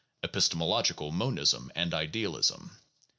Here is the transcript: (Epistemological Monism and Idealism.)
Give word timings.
(Epistemological 0.23 1.11
Monism 1.11 1.71
and 1.75 1.93
Idealism.) 1.93 2.75